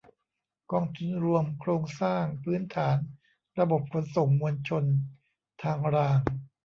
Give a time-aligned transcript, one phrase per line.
[0.71, 2.97] กองทุนรวมโครงสร้างพื้นฐาน
[3.59, 4.83] ระบบขนส่งมวลชน
[5.63, 6.19] ทางราง